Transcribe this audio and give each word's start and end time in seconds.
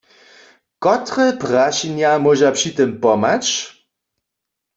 Kotre 0.83 1.27
prašenja 1.43 2.11
móža 2.23 2.49
při 2.57 2.69
tym 2.77 2.91
pomhać? 3.03 3.45